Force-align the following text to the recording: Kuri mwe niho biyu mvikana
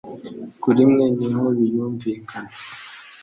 Kuri 0.61 0.81
mwe 0.91 1.05
niho 1.17 1.45
biyu 1.57 1.83
mvikana 1.93 2.53